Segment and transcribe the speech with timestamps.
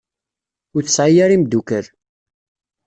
[0.75, 1.85] Ur tesɛi ara imdukkal.